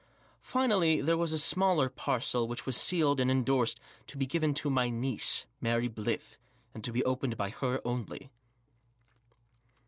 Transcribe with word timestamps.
Finally, 0.41 0.99
there 0.99 1.15
was 1.15 1.31
a 1.31 1.37
smaller 1.37 1.87
parcel 1.87 2.47
which 2.47 2.65
was 2.65 2.75
sealed 2.75 3.19
and 3.19 3.29
endorsed" 3.29 3.79
To 4.07 4.17
be 4.17 4.25
given 4.25 4.55
to 4.55 4.71
my 4.71 4.89
niece, 4.89 5.45
Mary 5.61 5.87
Blyth, 5.87 6.37
and 6.73 6.83
to 6.83 6.91
be 6.91 7.05
opened 7.05 7.37
by 7.37 7.51
her 7.51 7.79
only." 7.85 8.31